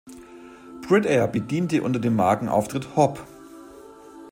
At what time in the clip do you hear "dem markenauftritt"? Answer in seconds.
1.99-2.95